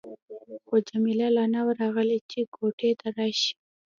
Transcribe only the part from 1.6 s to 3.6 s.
وه راغلې چې کوټې ته راشي.